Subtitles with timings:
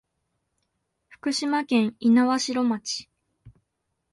[1.09, 3.07] 福島県猪苗代町